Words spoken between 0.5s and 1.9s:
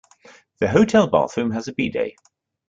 The hotel bathroom has a